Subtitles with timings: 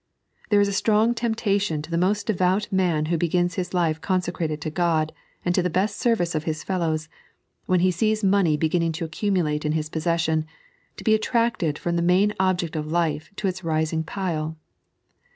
[0.49, 4.59] There in a strong temptation to the most devout maa who begins his life consecrated
[4.61, 5.13] to God
[5.45, 7.07] and to the beet service of his fellows,
[7.67, 10.47] when he sees money beginning to accumulate in his possession,
[10.97, 14.57] to be attracted from the main object of life to bis rising pile.